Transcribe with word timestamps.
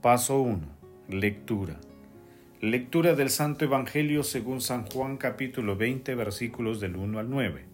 Paso 0.00 0.40
1. 0.40 0.60
Lectura. 1.10 1.78
Lectura 2.62 3.14
del 3.14 3.28
Santo 3.28 3.66
Evangelio 3.66 4.22
según 4.22 4.62
San 4.62 4.86
Juan 4.86 5.18
capítulo 5.18 5.76
20 5.76 6.14
versículos 6.14 6.80
del 6.80 6.96
1 6.96 7.18
al 7.18 7.28
9. 7.28 7.66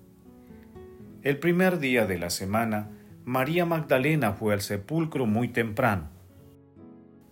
El 1.23 1.39
primer 1.39 1.79
día 1.79 2.05
de 2.05 2.19
la 2.19 2.31
semana, 2.31 2.91
María 3.25 3.65
Magdalena 3.65 4.33
fue 4.33 4.55
al 4.55 4.61
sepulcro 4.61 5.27
muy 5.27 5.47
temprano, 5.47 6.09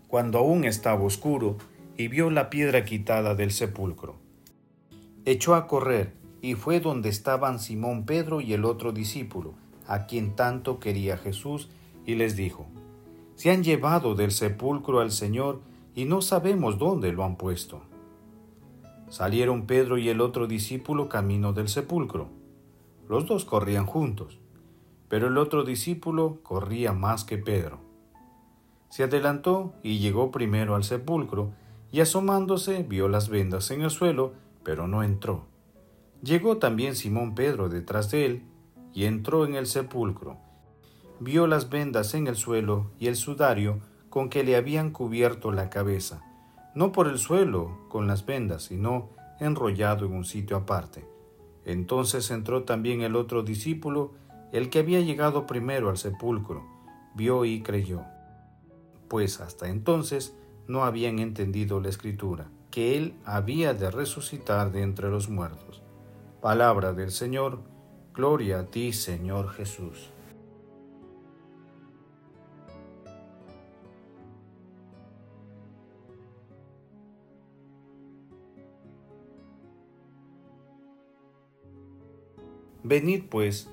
cuando 0.06 0.38
aún 0.38 0.62
estaba 0.62 1.02
oscuro, 1.02 1.58
y 1.96 2.06
vio 2.06 2.30
la 2.30 2.48
piedra 2.48 2.84
quitada 2.84 3.34
del 3.34 3.50
sepulcro. 3.50 4.20
Echó 5.24 5.56
a 5.56 5.66
correr 5.66 6.12
y 6.40 6.54
fue 6.54 6.78
donde 6.78 7.08
estaban 7.08 7.58
Simón 7.58 8.06
Pedro 8.06 8.40
y 8.40 8.52
el 8.52 8.64
otro 8.64 8.92
discípulo, 8.92 9.54
a 9.88 10.06
quien 10.06 10.36
tanto 10.36 10.78
quería 10.78 11.16
Jesús, 11.16 11.68
y 12.06 12.14
les 12.14 12.36
dijo, 12.36 12.68
se 13.34 13.50
han 13.50 13.62
llevado 13.62 14.14
del 14.14 14.30
sepulcro 14.30 15.00
al 15.00 15.10
Señor 15.10 15.60
y 15.94 16.04
no 16.04 16.22
sabemos 16.22 16.78
dónde 16.78 17.12
lo 17.12 17.24
han 17.24 17.36
puesto. 17.36 17.82
Salieron 19.08 19.66
Pedro 19.66 19.98
y 19.98 20.08
el 20.08 20.20
otro 20.20 20.46
discípulo 20.46 21.08
camino 21.08 21.52
del 21.52 21.68
sepulcro. 21.68 22.28
Los 23.08 23.26
dos 23.26 23.44
corrían 23.44 23.86
juntos, 23.86 24.38
pero 25.08 25.28
el 25.28 25.38
otro 25.38 25.62
discípulo 25.64 26.38
corría 26.42 26.92
más 26.92 27.24
que 27.24 27.38
Pedro. 27.38 27.78
Se 28.88 29.04
adelantó 29.04 29.74
y 29.82 29.98
llegó 29.98 30.30
primero 30.30 30.74
al 30.74 30.84
sepulcro, 30.84 31.52
y 31.92 32.00
asomándose 32.00 32.82
vio 32.82 33.08
las 33.08 33.28
vendas 33.28 33.70
en 33.70 33.82
el 33.82 33.90
suelo, 33.90 34.32
pero 34.64 34.88
no 34.88 35.04
entró. 35.04 35.44
Llegó 36.22 36.56
también 36.56 36.96
Simón 36.96 37.34
Pedro 37.34 37.68
detrás 37.68 38.10
de 38.10 38.26
él, 38.26 38.42
y 38.92 39.04
entró 39.04 39.44
en 39.44 39.54
el 39.54 39.66
sepulcro, 39.66 40.38
vio 41.20 41.46
las 41.46 41.70
vendas 41.70 42.14
en 42.14 42.26
el 42.26 42.36
suelo 42.36 42.90
y 42.98 43.06
el 43.06 43.16
sudario 43.16 43.80
con 44.10 44.28
que 44.28 44.44
le 44.44 44.56
habían 44.56 44.90
cubierto 44.90 45.52
la 45.52 45.70
cabeza, 45.70 46.22
no 46.74 46.92
por 46.92 47.08
el 47.08 47.18
suelo 47.18 47.78
con 47.88 48.06
las 48.06 48.26
vendas, 48.26 48.64
sino 48.64 49.10
enrollado 49.40 50.06
en 50.06 50.12
un 50.12 50.24
sitio 50.24 50.56
aparte. 50.56 51.04
Entonces 51.64 52.30
entró 52.30 52.64
también 52.64 53.00
el 53.00 53.16
otro 53.16 53.42
discípulo, 53.42 54.12
el 54.52 54.70
que 54.70 54.80
había 54.80 55.00
llegado 55.00 55.46
primero 55.46 55.90
al 55.90 55.98
sepulcro, 55.98 56.64
vio 57.14 57.44
y 57.44 57.62
creyó. 57.62 58.02
Pues 59.08 59.40
hasta 59.40 59.68
entonces 59.68 60.36
no 60.68 60.84
habían 60.84 61.18
entendido 61.18 61.80
la 61.80 61.88
escritura, 61.88 62.48
que 62.70 62.96
él 62.96 63.14
había 63.24 63.74
de 63.74 63.90
resucitar 63.90 64.72
de 64.72 64.82
entre 64.82 65.10
los 65.10 65.28
muertos. 65.28 65.82
Palabra 66.40 66.92
del 66.92 67.10
Señor, 67.10 67.60
gloria 68.14 68.60
a 68.60 68.66
ti, 68.66 68.92
Señor 68.92 69.50
Jesús. 69.50 70.13
Venid 82.86 83.24
pues, 83.30 83.70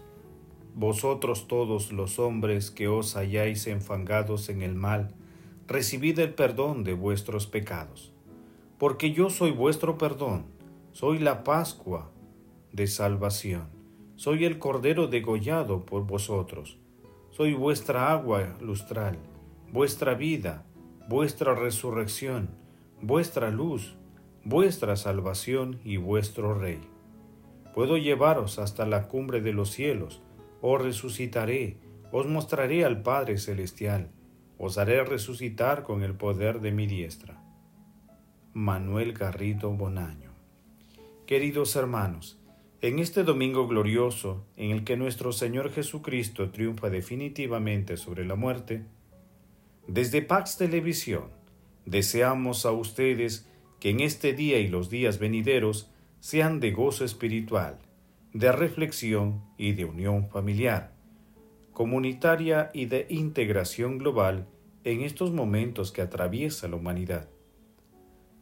vosotros 0.74 1.50
todos 1.50 1.92
los 1.92 2.18
hombres 2.18 2.72
que 2.72 2.88
os 2.88 3.18
hayáis 3.18 3.68
enfangados 3.68 4.48
en 4.48 4.62
el 4.62 4.74
mal, 4.74 5.14
recibid 5.68 6.18
el 6.20 6.34
perdón 6.34 6.86
de 6.86 6.94
vuestros 6.94 7.46
pecados. 7.46 8.14
Porque 8.78 9.12
yo 9.12 9.30
soy 9.30 9.52
vuestro 9.52 9.98
perdón, 9.98 10.46
soy 10.94 11.20
la 11.20 11.44
Pascua 11.44 12.10
de 12.72 12.88
salvación, 12.88 13.68
soy 14.16 14.46
el 14.46 14.60
Cordero 14.60 15.08
degollado 15.08 15.86
por 15.86 16.08
vosotros, 16.08 16.78
soy 17.32 17.54
vuestra 17.54 18.14
agua 18.14 18.56
lustral, 18.62 19.18
vuestra 19.74 20.14
vida, 20.14 20.66
vuestra 21.10 21.54
resurrección, 21.54 22.50
vuestra 23.02 23.52
luz, 23.52 23.94
vuestra 24.46 24.96
salvación 24.96 25.82
y 25.84 25.98
vuestro 25.98 26.58
Rey. 26.58 26.91
Puedo 27.74 27.98
llevaros 27.98 28.59
hasta 28.59 28.86
la 28.86 29.08
cumbre 29.08 29.42
de 29.42 29.54
los 29.54 29.72
cielos, 29.72 30.22
os 30.62 30.82
resucitaré, 30.82 31.78
os 32.12 32.28
mostraré 32.28 32.84
al 32.84 33.02
Padre 33.02 33.38
Celestial, 33.38 34.12
os 34.58 34.78
haré 34.78 35.04
resucitar 35.04 35.84
con 35.84 36.04
el 36.04 36.16
poder 36.16 36.60
de 36.60 36.72
mi 36.72 36.86
diestra. 36.88 37.42
Manuel 38.54 39.14
Garrido 39.14 39.72
Bonaño. 39.72 40.31
Queridos 41.26 41.76
hermanos, 41.78 42.42
en 42.81 43.00
este 43.00 43.24
domingo 43.24 43.68
glorioso 43.68 44.46
en 44.58 44.72
el 44.72 44.84
que 44.84 44.98
nuestro 44.98 45.31
Señor 45.31 45.72
Jesucristo 45.72 46.50
triunfa 46.50 46.90
definitivamente 46.90 47.96
sobre 47.96 48.26
la 48.26 48.36
muerte, 48.36 48.86
desde 49.88 50.22
Pax 50.22 50.58
Televisión 50.58 51.30
deseamos 51.86 52.66
a 52.66 52.72
ustedes 52.72 53.48
que 53.80 53.92
en 53.92 54.00
este 54.00 54.34
día 54.34 54.60
y 54.60 54.68
los 54.68 54.90
días 54.90 55.20
venideros 55.20 55.91
sean 56.22 56.59
de 56.59 56.70
gozo 56.70 57.04
espiritual, 57.04 57.80
de 58.32 58.52
reflexión 58.52 59.42
y 59.58 59.72
de 59.72 59.86
unión 59.86 60.30
familiar, 60.30 60.94
comunitaria 61.74 62.70
y 62.76 62.86
de 62.86 63.08
integración 63.09 63.98
global 63.98 64.48
en 64.84 65.02
estos 65.02 65.31
momentos 65.31 65.92
que 65.92 66.04
atraviesa 66.04 66.68
la 66.68 66.76
humanidad. 66.76 67.28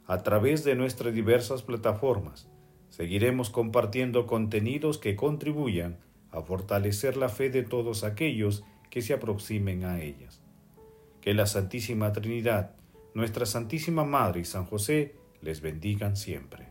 A 0.07 0.23
través 0.23 0.65
de 0.65 0.75
nuestras 0.75 1.13
diversas 1.13 1.63
plataformas, 1.63 2.49
seguiremos 2.89 3.49
compartiendo 3.49 4.27
contenidos 4.27 4.97
que 4.97 5.15
contribuyan 5.15 5.99
a 6.31 6.41
fortalecer 6.41 7.15
la 7.15 7.29
fe 7.29 7.49
de 7.49 7.63
todos 7.63 8.03
aquellos 8.03 8.65
que 8.89 9.01
se 9.01 9.13
aproximen 9.13 9.85
a 9.85 10.01
ellas. 10.01 10.41
Que 11.21 11.33
la 11.33 11.45
Santísima 11.45 12.11
Trinidad, 12.11 12.75
nuestra 13.13 13.45
Santísima 13.45 14.03
Madre 14.03 14.41
y 14.41 14.45
San 14.45 14.65
José 14.65 15.15
les 15.41 15.61
bendigan 15.61 16.17
siempre. 16.17 16.68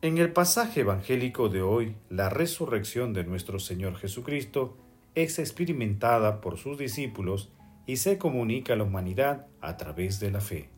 En 0.00 0.18
el 0.18 0.32
pasaje 0.32 0.82
evangélico 0.82 1.48
de 1.48 1.60
hoy, 1.60 1.96
la 2.08 2.28
resurrección 2.28 3.12
de 3.12 3.24
nuestro 3.24 3.58
Señor 3.58 3.96
Jesucristo 3.96 4.76
es 5.16 5.40
experimentada 5.40 6.40
por 6.40 6.56
sus 6.56 6.78
discípulos 6.78 7.50
y 7.84 7.96
se 7.96 8.16
comunica 8.16 8.74
a 8.74 8.76
la 8.76 8.84
humanidad 8.84 9.48
a 9.60 9.76
través 9.76 10.20
de 10.20 10.30
la 10.30 10.40
fe. 10.40 10.70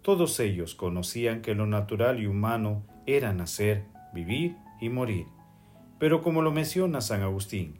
Todos 0.00 0.40
ellos 0.40 0.74
conocían 0.74 1.42
que 1.42 1.54
lo 1.54 1.66
natural 1.66 2.18
y 2.18 2.24
humano 2.24 2.86
era 3.04 3.34
nacer, 3.34 3.84
vivir 4.14 4.56
y 4.80 4.88
morir. 4.88 5.26
Pero 5.98 6.22
como 6.22 6.40
lo 6.40 6.50
menciona 6.50 7.02
San 7.02 7.20
Agustín, 7.20 7.78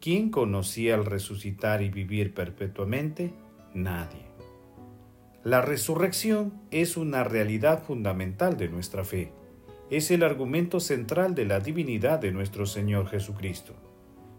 ¿quién 0.00 0.30
conocía 0.30 0.96
el 0.96 1.06
resucitar 1.06 1.80
y 1.80 1.90
vivir 1.90 2.34
perpetuamente? 2.34 3.32
Nadie. 3.72 4.26
La 5.44 5.62
resurrección 5.62 6.54
es 6.72 6.96
una 6.96 7.22
realidad 7.22 7.84
fundamental 7.84 8.56
de 8.56 8.68
nuestra 8.68 9.04
fe 9.04 9.32
es 9.90 10.12
el 10.12 10.22
argumento 10.22 10.78
central 10.78 11.34
de 11.34 11.44
la 11.44 11.58
divinidad 11.58 12.20
de 12.20 12.30
nuestro 12.30 12.64
Señor 12.64 13.08
Jesucristo, 13.08 13.74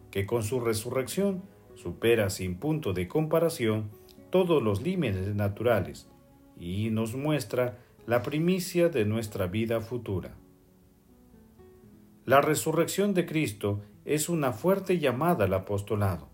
que 0.10 0.26
con 0.26 0.44
su 0.44 0.62
resurrección 0.62 1.44
supera 1.76 2.30
sin 2.30 2.56
punto 2.56 2.94
de 2.94 3.10
comparación 3.10 3.90
todos 4.30 4.64
los 4.64 4.82
límites 4.82 5.36
naturales 5.36 6.10
y 6.58 6.90
nos 6.90 7.16
muestra 7.16 7.80
la 8.06 8.22
primicia 8.22 8.88
de 8.88 9.04
nuestra 9.04 9.48
vida 9.48 9.82
futura. 9.82 10.36
La 12.26 12.40
resurrección 12.40 13.14
de 13.14 13.26
Cristo 13.26 13.82
es 14.06 14.30
una 14.30 14.54
fuerte 14.54 15.00
llamada 15.00 15.46
al 15.46 15.54
apostolado, 15.54 16.30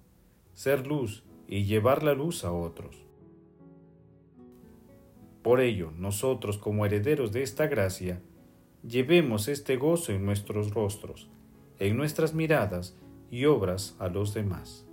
ser 0.54 0.86
luz 0.86 1.24
y 1.48 1.64
llevar 1.64 2.04
la 2.04 2.14
luz 2.14 2.44
a 2.44 2.52
otros. 2.52 3.04
Por 5.42 5.60
ello, 5.60 5.92
nosotros 5.98 6.58
como 6.58 6.86
herederos 6.86 7.32
de 7.32 7.42
esta 7.42 7.68
gracia, 7.68 8.22
llevemos 8.88 9.50
este 9.50 9.76
gozo 9.76 10.14
en 10.14 10.26
nuestros 10.26 10.74
rostros, 10.74 11.28
en 11.80 11.98
nuestras 11.98 12.34
miradas 12.34 12.96
y 13.30 13.46
obras 13.46 13.96
a 14.00 14.08
los 14.08 14.34
demás. 14.34 14.86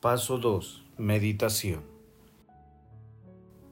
Paso 0.00 0.38
2. 0.38 0.84
Meditación. 0.96 1.82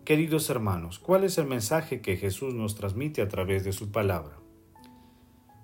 Queridos 0.05 0.51
hermanos, 0.51 0.99
¿cuál 0.99 1.25
es 1.25 1.39
el 1.39 1.47
mensaje 1.47 2.03
que 2.03 2.17
Jesús 2.17 2.53
nos 2.55 2.75
transmite 2.75 3.23
a 3.23 3.29
través 3.29 3.65
de 3.65 3.73
su 3.73 3.91
palabra? 3.91 4.39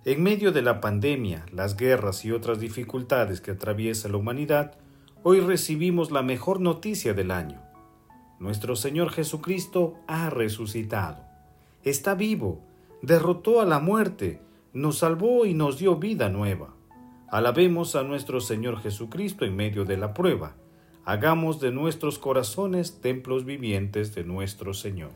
En 0.06 0.22
medio 0.22 0.52
de 0.52 0.60
la 0.60 0.82
pandemia, 0.82 1.46
las 1.50 1.78
guerras 1.78 2.26
y 2.26 2.30
otras 2.30 2.60
dificultades 2.60 3.40
que 3.40 3.52
atraviesa 3.52 4.06
la 4.10 4.18
humanidad, 4.18 4.76
hoy 5.22 5.40
recibimos 5.40 6.10
la 6.10 6.22
mejor 6.22 6.60
noticia 6.60 7.14
del 7.14 7.30
año. 7.30 7.62
Nuestro 8.38 8.76
Señor 8.76 9.08
Jesucristo 9.08 9.94
ha 10.06 10.28
resucitado. 10.28 11.24
Está 11.84 12.14
vivo, 12.14 12.60
derrotó 13.00 13.62
a 13.62 13.64
la 13.64 13.78
muerte, 13.78 14.42
nos 14.74 14.98
salvó 14.98 15.46
y 15.46 15.54
nos 15.54 15.78
dio 15.78 15.96
vida 15.96 16.28
nueva. 16.28 16.74
Alabemos 17.30 17.96
a 17.96 18.02
nuestro 18.02 18.42
Señor 18.42 18.82
Jesucristo 18.82 19.46
en 19.46 19.56
medio 19.56 19.86
de 19.86 19.96
la 19.96 20.12
prueba. 20.12 20.54
Hagamos 21.06 21.60
de 21.60 21.70
nuestros 21.70 22.18
corazones 22.18 23.00
templos 23.00 23.46
vivientes 23.46 24.14
de 24.14 24.24
nuestro 24.24 24.74
Señor. 24.74 25.12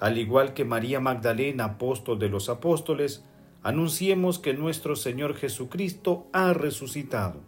Al 0.00 0.18
igual 0.18 0.52
que 0.52 0.64
María 0.64 0.98
Magdalena, 0.98 1.64
apóstol 1.64 2.18
de 2.18 2.28
los 2.28 2.48
apóstoles, 2.48 3.24
anunciemos 3.62 4.38
que 4.38 4.54
nuestro 4.54 4.96
Señor 4.96 5.34
Jesucristo 5.34 6.26
ha 6.32 6.52
resucitado. 6.52 7.40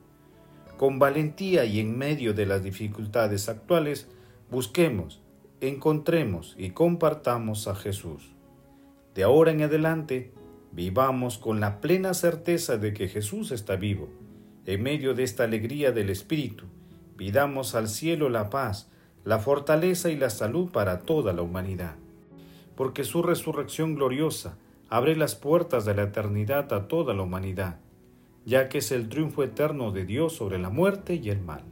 Con 0.76 0.98
valentía 0.98 1.64
y 1.64 1.80
en 1.80 1.96
medio 1.96 2.34
de 2.34 2.46
las 2.46 2.62
dificultades 2.62 3.48
actuales, 3.48 4.08
busquemos, 4.50 5.22
encontremos 5.60 6.54
y 6.58 6.70
compartamos 6.70 7.68
a 7.68 7.74
Jesús. 7.74 8.30
De 9.14 9.22
ahora 9.22 9.52
en 9.52 9.62
adelante, 9.62 10.32
Vivamos 10.74 11.38
con 11.38 11.60
la 11.60 11.80
plena 11.80 12.14
certeza 12.14 12.78
de 12.78 12.92
que 12.94 13.06
Jesús 13.06 13.52
está 13.52 13.76
vivo. 13.76 14.08
En 14.66 14.82
medio 14.82 15.14
de 15.14 15.22
esta 15.22 15.44
alegría 15.44 15.92
del 15.92 16.10
Espíritu, 16.10 16.64
pidamos 17.16 17.76
al 17.76 17.86
cielo 17.86 18.28
la 18.28 18.50
paz, 18.50 18.90
la 19.22 19.38
fortaleza 19.38 20.10
y 20.10 20.16
la 20.16 20.30
salud 20.30 20.72
para 20.72 21.02
toda 21.02 21.32
la 21.32 21.42
humanidad. 21.42 21.94
Porque 22.74 23.04
su 23.04 23.22
resurrección 23.22 23.94
gloriosa 23.94 24.58
abre 24.94 25.16
las 25.16 25.34
puertas 25.34 25.84
de 25.84 25.92
la 25.92 26.04
eternidad 26.04 26.72
a 26.72 26.86
toda 26.86 27.14
la 27.14 27.24
humanidad, 27.24 27.80
ya 28.44 28.68
que 28.68 28.78
es 28.78 28.92
el 28.92 29.08
triunfo 29.08 29.42
eterno 29.42 29.90
de 29.90 30.04
Dios 30.04 30.34
sobre 30.34 30.56
la 30.56 30.70
muerte 30.70 31.16
y 31.16 31.30
el 31.30 31.40
mal. 31.40 31.64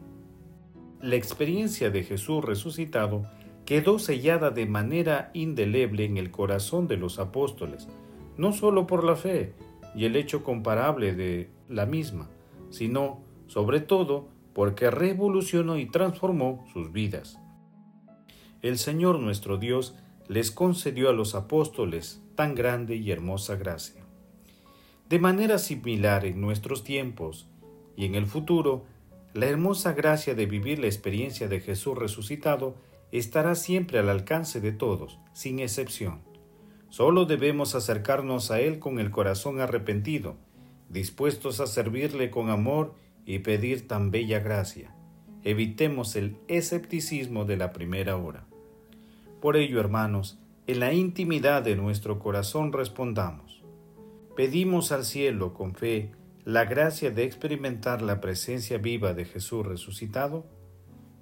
La 1.01 1.15
experiencia 1.15 1.91
de 1.91 2.03
Jesús 2.03 2.45
resucitado 2.45 3.23
quedó 3.65 4.01
sellada 4.01 4.51
de 4.51 4.67
manera 4.67 5.31
indeleble 5.35 6.05
en 6.05 6.17
el 6.17 6.33
corazón 6.33 6.89
de 6.89 6.97
los 6.97 7.21
apóstoles, 7.21 7.87
no 8.37 8.51
solo 8.51 8.89
por 8.89 9.05
la 9.05 9.15
fe 9.15 9.55
y 9.95 10.05
el 10.07 10.17
hecho 10.17 10.43
comparable 10.43 11.15
de 11.15 11.49
la 11.69 11.87
misma, 11.87 12.29
sino, 12.71 13.21
sobre 13.47 13.79
todo, 13.79 14.27
porque 14.53 14.91
revolucionó 14.91 15.79
y 15.79 15.87
transformó 15.87 16.67
sus 16.73 16.91
vidas. 16.91 17.39
El 18.63 18.79
Señor 18.79 19.21
nuestro 19.21 19.59
Dios 19.59 19.95
les 20.27 20.51
concedió 20.51 21.09
a 21.09 21.13
los 21.13 21.37
apóstoles 21.37 22.22
tan 22.35 22.55
grande 22.55 22.97
y 22.97 23.11
hermosa 23.11 23.57
gracia. 23.57 24.03
De 25.09 25.19
manera 25.19 25.59
similar 25.59 26.25
en 26.25 26.41
nuestros 26.41 26.85
tiempos 26.85 27.49
y 27.97 28.07
en 28.07 28.15
el 28.15 28.27
futuro, 28.27 28.85
la 29.35 29.47
hermosa 29.47 29.93
gracia 29.93 30.35
de 30.35 30.47
vivir 30.47 30.79
la 30.79 30.87
experiencia 30.87 31.49
de 31.49 31.61
Jesús 31.61 31.97
resucitado 31.97 32.77
estará 33.13 33.55
siempre 33.55 33.99
al 33.99 34.09
alcance 34.09 34.61
de 34.61 34.73
todos, 34.73 35.19
sin 35.33 35.59
excepción. 35.59 36.21
Solo 36.89 37.25
debemos 37.25 37.75
acercarnos 37.75 38.51
a 38.51 38.61
Él 38.61 38.79
con 38.79 38.99
el 38.99 39.11
corazón 39.11 39.61
arrepentido, 39.61 40.37
dispuestos 40.91 41.61
a 41.61 41.67
servirle 41.67 42.31
con 42.31 42.51
amor 42.51 42.95
y 43.25 43.39
pedir 43.39 43.89
tan 43.89 44.11
bella 44.11 44.41
gracia. 44.41 44.95
Evitemos 45.45 46.17
el 46.17 46.37
escepticismo 46.49 47.45
de 47.45 47.57
la 47.57 47.73
primera 47.73 48.17
hora. 48.17 48.47
Por 49.41 49.57
ello, 49.57 49.81
hermanos, 49.81 50.39
en 50.69 50.79
la 50.79 50.93
intimidad 50.93 51.63
de 51.63 51.75
nuestro 51.75 52.21
corazón 52.21 52.73
respondamos. 52.73 53.63
Pedimos 54.37 54.93
al 54.93 55.05
cielo 55.05 55.55
con 55.55 55.75
fe 55.75 56.13
la 56.45 56.65
gracia 56.65 57.11
de 57.11 57.25
experimentar 57.25 58.01
la 58.01 58.21
presencia 58.21 58.79
viva 58.79 59.13
de 59.13 59.25
Jesús 59.25 59.67
resucitado. 59.67 60.47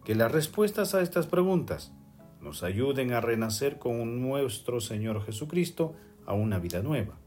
Que 0.04 0.14
las 0.14 0.30
respuestas 0.30 0.94
a 0.94 1.00
estas 1.00 1.26
preguntas 1.26 1.92
nos 2.40 2.62
ayuden 2.62 3.12
a 3.12 3.20
renacer 3.20 3.78
con 3.78 4.20
nuestro 4.20 4.80
Señor 4.80 5.24
Jesucristo 5.24 5.94
a 6.26 6.34
una 6.34 6.58
vida 6.58 6.82
nueva, 6.82 7.18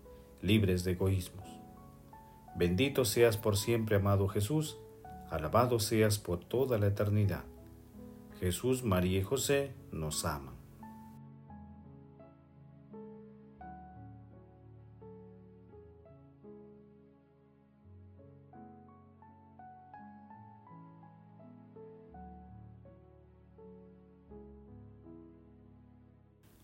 libres 0.42 0.83
de 0.83 0.92
egoísmos. 0.92 1.48
Bendito 2.56 3.06
seas 3.06 3.38
por 3.38 3.57
siempre, 3.57 3.95
amado 3.95 4.27
Jesús, 4.27 4.77
alabado 5.30 5.80
seas 5.80 6.19
por 6.19 6.45
toda 6.45 6.77
la 6.77 6.88
eternidad. 6.88 7.44
Jesús, 8.39 8.83
María 8.83 9.19
y 9.19 9.24
José 9.24 9.74
nos 9.92 10.25
aman. 10.25 10.52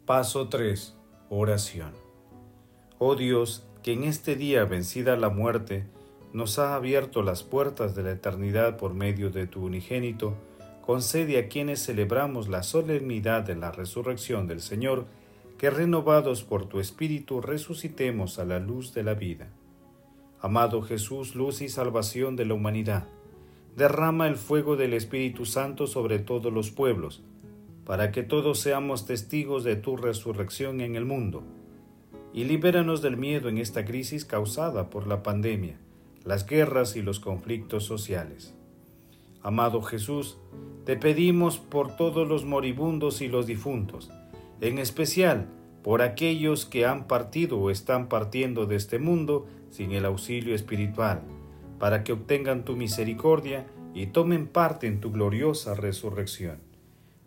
Paso 0.09 0.49
3. 0.49 0.95
Oración. 1.29 1.91
Oh 2.97 3.15
Dios, 3.15 3.67
que 3.83 3.93
en 3.93 4.05
este 4.05 4.35
día 4.35 4.65
vencida 4.65 5.15
la 5.17 5.29
muerte, 5.29 5.85
nos 6.33 6.57
ha 6.57 6.73
abierto 6.73 7.21
las 7.21 7.43
puertas 7.43 7.93
de 7.93 8.01
la 8.01 8.13
eternidad 8.13 8.77
por 8.77 8.95
medio 8.95 9.29
de 9.29 9.45
tu 9.45 9.63
unigénito, 9.63 10.33
concede 10.81 11.37
a 11.37 11.47
quienes 11.47 11.85
celebramos 11.85 12.47
la 12.47 12.63
solemnidad 12.63 13.43
de 13.43 13.53
la 13.53 13.71
resurrección 13.71 14.47
del 14.47 14.61
Señor, 14.61 15.05
que 15.59 15.69
renovados 15.69 16.43
por 16.43 16.65
tu 16.65 16.79
Espíritu 16.79 17.39
resucitemos 17.39 18.39
a 18.39 18.45
la 18.45 18.57
luz 18.57 18.95
de 18.95 19.03
la 19.03 19.13
vida. 19.13 19.49
Amado 20.41 20.81
Jesús, 20.81 21.35
luz 21.35 21.61
y 21.61 21.69
salvación 21.69 22.35
de 22.35 22.45
la 22.45 22.55
humanidad, 22.55 23.07
derrama 23.75 24.27
el 24.27 24.37
fuego 24.37 24.75
del 24.75 24.95
Espíritu 24.95 25.45
Santo 25.45 25.85
sobre 25.85 26.17
todos 26.17 26.51
los 26.51 26.71
pueblos, 26.71 27.21
para 27.89 28.11
que 28.11 28.21
todos 28.21 28.59
seamos 28.59 29.07
testigos 29.07 29.63
de 29.63 29.75
tu 29.75 29.97
resurrección 29.97 30.79
en 30.79 30.95
el 30.95 31.05
mundo. 31.05 31.41
Y 32.35 32.43
libéranos 32.43 33.01
del 33.01 33.17
miedo 33.17 33.49
en 33.49 33.57
esta 33.57 33.83
crisis 33.83 34.25
causada 34.25 34.91
por 34.91 35.07
la 35.07 35.23
pandemia, 35.23 35.79
las 36.23 36.45
guerras 36.45 36.95
y 36.95 37.01
los 37.01 37.19
conflictos 37.19 37.85
sociales. 37.85 38.53
Amado 39.41 39.81
Jesús, 39.81 40.37
te 40.85 40.97
pedimos 40.97 41.57
por 41.57 41.95
todos 41.95 42.27
los 42.27 42.45
moribundos 42.45 43.21
y 43.21 43.27
los 43.27 43.47
difuntos, 43.47 44.11
en 44.61 44.77
especial 44.77 45.47
por 45.81 46.03
aquellos 46.03 46.67
que 46.67 46.85
han 46.85 47.07
partido 47.07 47.57
o 47.57 47.71
están 47.71 48.07
partiendo 48.07 48.67
de 48.67 48.75
este 48.75 48.99
mundo 48.99 49.47
sin 49.71 49.93
el 49.93 50.05
auxilio 50.05 50.53
espiritual, 50.53 51.23
para 51.79 52.03
que 52.03 52.13
obtengan 52.13 52.65
tu 52.65 52.75
misericordia 52.75 53.65
y 53.95 54.05
tomen 54.05 54.45
parte 54.45 54.85
en 54.85 54.99
tu 54.99 55.11
gloriosa 55.11 55.73
resurrección. 55.73 56.68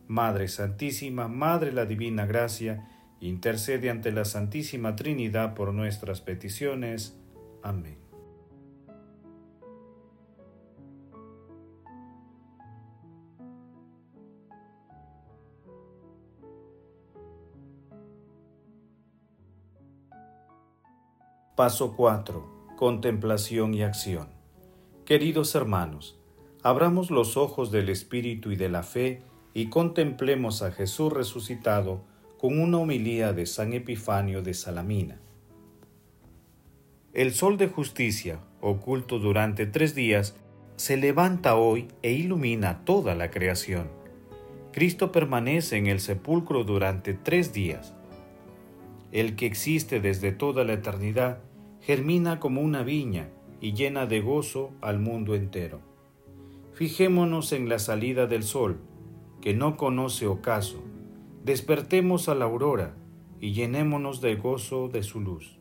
Madre 0.09 0.49
Santísima, 0.49 1.29
Madre 1.29 1.73
la 1.73 1.87
Divina 1.87 2.27
Gracia, 2.27 2.89
intercede 3.21 3.91
ante 3.91 4.13
la 4.13 4.25
Santísima 4.25 4.97
Trinidad 4.97 5.55
por 5.55 5.73
nuestras 5.73 6.21
peticiones. 6.21 7.17
Amén. 7.63 8.03
Paso 21.55 21.95
4. 21.95 22.75
Contemplación 22.77 23.75
y 23.75 23.83
acción. 23.83 24.29
Queridos 25.05 25.55
hermanos, 25.55 26.19
abramos 26.63 27.11
los 27.11 27.37
ojos 27.37 27.71
del 27.71 27.89
Espíritu 27.89 28.51
y 28.51 28.57
de 28.57 28.69
la 28.69 28.83
fe 28.83 29.23
y 29.55 29.67
contemplemos 29.67 30.63
a 30.63 30.73
Jesús 30.73 31.13
resucitado 31.13 32.03
con 32.39 32.61
una 32.61 32.79
homilía 32.79 33.33
de 33.33 33.47
San 33.47 33.73
Epifanio 33.73 34.43
de 34.43 34.55
Salamina. 34.55 35.21
El 37.13 37.33
sol 37.33 37.59
de 37.59 37.69
justicia, 37.69 38.41
oculto 38.61 39.19
durante 39.19 39.67
tres 39.67 39.95
días, 39.95 40.35
se 40.77 40.97
levanta 40.97 41.57
hoy 41.57 41.89
e 42.03 42.13
ilumina 42.13 42.85
toda 42.85 43.15
la 43.15 43.31
creación. 43.31 43.89
Cristo 44.73 45.13
permanece 45.13 45.77
en 45.77 45.87
el 45.87 46.01
sepulcro 46.01 46.65
durante 46.65 47.13
tres 47.13 47.53
días. 47.53 47.95
El 49.13 49.37
que 49.37 49.45
existe 49.45 50.01
desde 50.01 50.33
toda 50.33 50.65
la 50.65 50.73
eternidad 50.73 51.41
germina 51.83 52.41
como 52.41 52.63
una 52.63 52.83
viña 52.83 53.29
y 53.61 53.75
llena 53.75 54.07
de 54.07 54.21
gozo 54.21 54.73
al 54.81 54.99
mundo 54.99 55.35
entero. 55.35 55.81
Fijémonos 56.73 57.53
en 57.53 57.69
la 57.69 57.79
salida 57.79 58.27
del 58.27 58.43
sol, 58.43 58.81
que 59.43 59.53
no 59.53 59.77
conoce 59.77 60.27
ocaso, 60.27 60.83
despertemos 61.45 62.29
a 62.29 62.35
la 62.35 62.47
aurora 62.47 62.95
y 63.41 63.53
llenémonos 63.53 64.21
de 64.21 64.37
gozo 64.37 64.89
de 64.89 65.03
su 65.03 65.21
luz. 65.21 65.59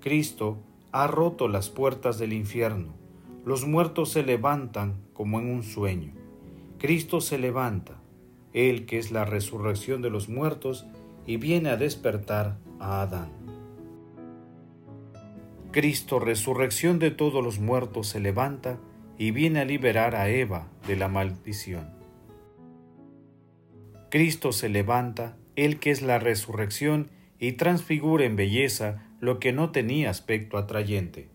Cristo 0.00 0.58
ha 0.92 1.06
roto 1.06 1.46
las 1.46 1.68
puertas 1.68 2.18
del 2.18 2.32
infierno, 2.32 2.94
Los 3.44 3.64
muertos 3.64 4.10
se 4.10 4.24
levantan 4.24 5.04
como 5.12 5.38
en 5.38 5.48
un 5.48 5.62
sueño. 5.62 6.12
Cristo 6.78 7.20
se 7.20 7.38
levanta, 7.38 8.00
Él 8.52 8.86
que 8.86 8.98
es 8.98 9.12
la 9.12 9.24
resurrección 9.24 10.02
de 10.02 10.10
los 10.10 10.28
muertos, 10.28 10.84
y 11.26 11.36
viene 11.36 11.68
a 11.68 11.76
despertar 11.76 12.58
a 12.80 13.02
Adán. 13.02 13.30
Cristo, 15.70 16.18
resurrección 16.18 16.98
de 16.98 17.10
todos 17.12 17.44
los 17.44 17.60
muertos, 17.60 18.08
se 18.08 18.18
levanta 18.18 18.80
y 19.18 19.30
viene 19.30 19.60
a 19.60 19.64
liberar 19.64 20.16
a 20.16 20.28
Eva 20.28 20.66
de 20.88 20.96
la 20.96 21.06
maldición. 21.06 21.95
Cristo 24.10 24.52
se 24.52 24.68
levanta, 24.68 25.36
Él 25.56 25.78
que 25.78 25.90
es 25.90 26.02
la 26.02 26.18
resurrección, 26.18 27.10
y 27.38 27.52
transfigura 27.52 28.24
en 28.24 28.36
belleza 28.36 29.06
lo 29.20 29.40
que 29.40 29.52
no 29.52 29.70
tenía 29.70 30.10
aspecto 30.10 30.58
atrayente. 30.58 31.28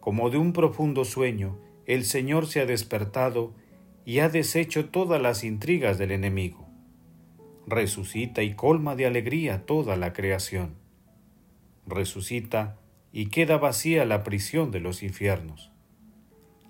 Como 0.00 0.30
de 0.30 0.38
un 0.38 0.52
profundo 0.52 1.04
sueño, 1.04 1.58
el 1.86 2.04
Señor 2.04 2.46
se 2.46 2.60
ha 2.60 2.66
despertado 2.66 3.52
y 4.04 4.18
ha 4.18 4.28
deshecho 4.28 4.88
todas 4.88 5.20
las 5.20 5.44
intrigas 5.44 5.98
del 5.98 6.10
enemigo. 6.10 6.68
Resucita 7.66 8.42
y 8.42 8.54
colma 8.54 8.96
de 8.96 9.06
alegría 9.06 9.64
toda 9.66 9.96
la 9.96 10.12
creación. 10.12 10.74
Resucita 11.86 12.78
y 13.12 13.26
queda 13.26 13.58
vacía 13.58 14.04
la 14.04 14.24
prisión 14.24 14.70
de 14.70 14.80
los 14.80 15.02
infiernos. 15.02 15.70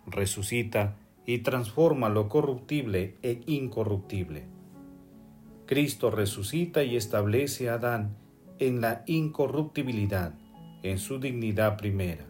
Resucita 0.07 0.97
y 1.25 1.39
transforma 1.39 2.09
lo 2.09 2.29
corruptible 2.29 3.17
e 3.23 3.41
incorruptible. 3.47 4.45
Cristo 5.67 6.11
resucita 6.11 6.83
y 6.83 6.97
establece 6.97 7.71
a 7.71 7.75
Adán 7.75 8.17
en 8.59 8.81
la 8.81 9.03
incorruptibilidad, 9.07 10.35
en 10.83 10.99
su 10.99 11.19
dignidad 11.19 11.77
primera. 11.77 12.27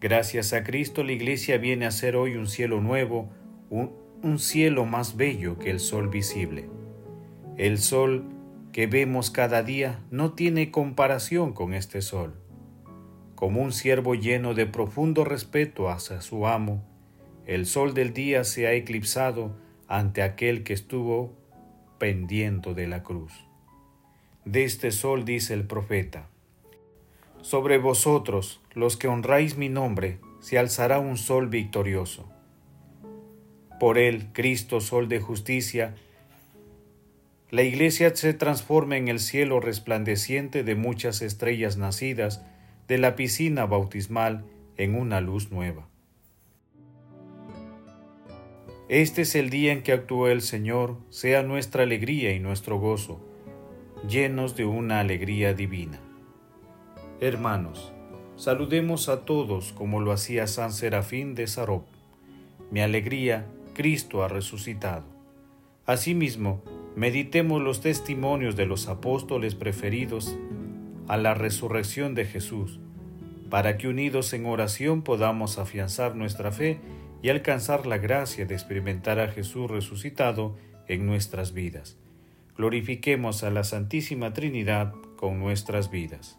Gracias 0.00 0.54
a 0.54 0.64
Cristo 0.64 1.04
la 1.04 1.12
Iglesia 1.12 1.58
viene 1.58 1.84
a 1.84 1.90
ser 1.90 2.16
hoy 2.16 2.36
un 2.36 2.46
cielo 2.46 2.80
nuevo, 2.80 3.28
un, 3.68 4.38
cielo 4.38 4.86
más 4.86 5.16
bello 5.16 5.58
que 5.58 5.70
el 5.70 5.78
sol 5.78 6.08
visible. 6.08 6.70
El 7.58 7.78
sol 7.78 8.24
que 8.72 8.86
vemos 8.86 9.30
cada 9.30 9.62
día 9.62 10.02
no 10.10 10.32
tiene 10.32 10.70
comparación 10.70 11.52
con 11.52 11.74
este 11.74 12.00
sol. 12.00 12.34
Como 13.34 13.60
un 13.60 13.72
siervo 13.72 14.14
lleno 14.14 14.54
de 14.54 14.64
profundo 14.64 15.24
respeto 15.24 15.90
hacia 15.90 16.22
su 16.22 16.46
amo, 16.46 16.82
el 17.46 17.66
sol 17.66 17.92
del 17.92 18.14
día 18.14 18.44
se 18.44 18.66
ha 18.66 18.72
eclipsado 18.72 19.54
ante 19.86 20.22
aquel 20.22 20.62
que 20.62 20.72
estuvo 20.72 21.39
pendiendo 22.00 22.74
de 22.74 22.88
la 22.88 23.04
cruz. 23.04 23.32
De 24.44 24.64
este 24.64 24.90
sol 24.90 25.24
dice 25.26 25.54
el 25.54 25.66
profeta, 25.66 26.28
sobre 27.42 27.76
vosotros, 27.76 28.60
los 28.72 28.96
que 28.96 29.06
honráis 29.06 29.58
mi 29.58 29.68
nombre, 29.68 30.18
se 30.40 30.58
alzará 30.58 30.98
un 30.98 31.18
sol 31.18 31.48
victorioso. 31.48 32.28
Por 33.78 33.98
él, 33.98 34.28
Cristo, 34.32 34.80
sol 34.80 35.08
de 35.08 35.20
justicia, 35.20 35.94
la 37.50 37.62
iglesia 37.62 38.16
se 38.16 38.32
transforma 38.32 38.96
en 38.96 39.08
el 39.08 39.20
cielo 39.20 39.60
resplandeciente 39.60 40.64
de 40.64 40.76
muchas 40.76 41.20
estrellas 41.20 41.76
nacidas 41.76 42.42
de 42.88 42.96
la 42.96 43.14
piscina 43.14 43.66
bautismal 43.66 44.46
en 44.78 44.94
una 44.94 45.20
luz 45.20 45.50
nueva. 45.50 45.89
Este 48.90 49.22
es 49.22 49.36
el 49.36 49.50
día 49.50 49.70
en 49.72 49.84
que 49.84 49.92
actúa 49.92 50.32
el 50.32 50.42
Señor, 50.42 50.96
sea 51.10 51.44
nuestra 51.44 51.84
alegría 51.84 52.32
y 52.32 52.40
nuestro 52.40 52.76
gozo, 52.80 53.20
llenos 54.08 54.56
de 54.56 54.64
una 54.64 54.98
alegría 54.98 55.54
divina. 55.54 56.00
Hermanos, 57.20 57.92
saludemos 58.34 59.08
a 59.08 59.24
todos 59.24 59.72
como 59.72 60.00
lo 60.00 60.10
hacía 60.10 60.48
San 60.48 60.72
Serafín 60.72 61.36
de 61.36 61.46
Sarop. 61.46 61.86
Mi 62.72 62.80
alegría, 62.80 63.46
Cristo 63.74 64.24
ha 64.24 64.28
resucitado. 64.28 65.04
Asimismo, 65.86 66.60
meditemos 66.96 67.62
los 67.62 67.82
testimonios 67.82 68.56
de 68.56 68.66
los 68.66 68.88
apóstoles 68.88 69.54
preferidos 69.54 70.36
a 71.06 71.16
la 71.16 71.34
resurrección 71.34 72.16
de 72.16 72.24
Jesús, 72.24 72.80
para 73.50 73.78
que 73.78 73.86
unidos 73.86 74.32
en 74.32 74.46
oración 74.46 75.02
podamos 75.02 75.58
afianzar 75.58 76.16
nuestra 76.16 76.50
fe 76.50 76.80
y 77.22 77.28
alcanzar 77.28 77.86
la 77.86 77.98
gracia 77.98 78.46
de 78.46 78.54
experimentar 78.54 79.18
a 79.18 79.28
Jesús 79.28 79.70
resucitado 79.70 80.56
en 80.88 81.06
nuestras 81.06 81.52
vidas. 81.52 81.96
Glorifiquemos 82.56 83.42
a 83.44 83.50
la 83.50 83.64
Santísima 83.64 84.32
Trinidad 84.32 84.92
con 85.16 85.38
nuestras 85.38 85.90
vidas. 85.90 86.38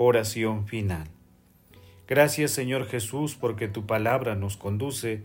Oración 0.00 0.68
final. 0.68 1.08
Gracias 2.06 2.52
Señor 2.52 2.86
Jesús 2.86 3.34
porque 3.34 3.66
tu 3.66 3.84
palabra 3.84 4.36
nos 4.36 4.56
conduce 4.56 5.24